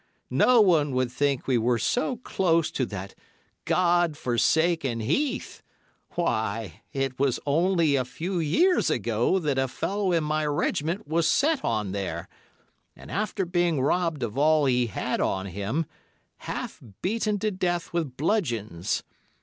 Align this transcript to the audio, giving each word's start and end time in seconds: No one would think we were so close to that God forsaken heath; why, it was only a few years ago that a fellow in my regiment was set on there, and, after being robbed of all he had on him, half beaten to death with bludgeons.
No 0.31 0.61
one 0.61 0.95
would 0.95 1.11
think 1.11 1.45
we 1.45 1.59
were 1.59 1.77
so 1.77 2.17
close 2.17 2.71
to 2.71 2.87
that 2.87 3.13
God 3.65 4.17
forsaken 4.17 4.99
heath; 5.01 5.61
why, 6.15 6.81
it 6.91 7.19
was 7.19 7.39
only 7.45 7.95
a 7.95 8.03
few 8.03 8.39
years 8.39 8.89
ago 8.89 9.37
that 9.37 9.59
a 9.59 9.67
fellow 9.67 10.11
in 10.11 10.23
my 10.23 10.43
regiment 10.47 11.07
was 11.07 11.27
set 11.27 11.63
on 11.63 11.91
there, 11.91 12.27
and, 12.95 13.11
after 13.11 13.45
being 13.45 13.79
robbed 13.79 14.23
of 14.23 14.39
all 14.39 14.65
he 14.65 14.87
had 14.87 15.21
on 15.21 15.45
him, 15.45 15.85
half 16.37 16.81
beaten 17.03 17.37
to 17.37 17.51
death 17.51 17.93
with 17.93 18.17
bludgeons. 18.17 19.03